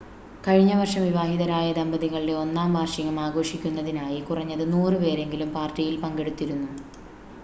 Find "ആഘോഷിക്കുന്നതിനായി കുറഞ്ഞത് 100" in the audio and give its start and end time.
3.25-5.03